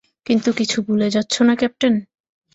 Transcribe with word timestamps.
কিন্তু 0.25 0.49
কিছু 0.53 0.77
ভুলে 0.81 1.07
যাচ্ছ 1.09 1.35
না 1.41 1.53
ক্যাপ্টেন? 1.55 1.93